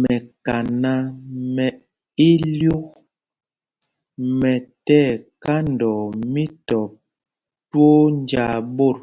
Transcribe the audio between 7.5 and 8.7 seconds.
twóó njāā